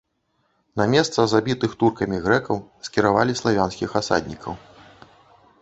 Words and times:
На 0.79 0.87
месца 0.93 1.19
забітых 1.33 1.75
туркамі 1.83 2.17
грэкаў 2.25 2.57
скіравалі 2.89 3.39
славянскіх 3.41 3.89
асаднікаў. 4.03 4.53